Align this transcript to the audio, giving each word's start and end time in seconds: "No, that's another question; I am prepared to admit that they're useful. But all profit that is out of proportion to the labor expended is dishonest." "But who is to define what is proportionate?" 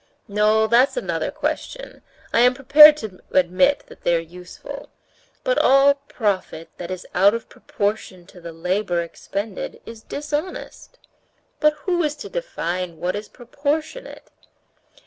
"No, 0.27 0.65
that's 0.65 0.97
another 0.97 1.29
question; 1.29 2.01
I 2.33 2.39
am 2.39 2.55
prepared 2.55 2.97
to 2.97 3.19
admit 3.29 3.83
that 3.85 4.01
they're 4.03 4.19
useful. 4.19 4.89
But 5.43 5.59
all 5.59 5.93
profit 5.93 6.69
that 6.77 6.89
is 6.89 7.05
out 7.13 7.35
of 7.35 7.49
proportion 7.49 8.25
to 8.25 8.41
the 8.41 8.51
labor 8.51 9.03
expended 9.03 9.79
is 9.85 10.01
dishonest." 10.01 10.97
"But 11.59 11.73
who 11.85 12.01
is 12.01 12.15
to 12.15 12.29
define 12.29 12.97
what 12.97 13.15
is 13.15 13.29
proportionate?" 13.29 14.31